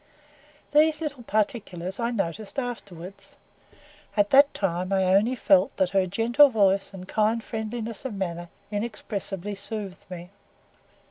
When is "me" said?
10.09-10.31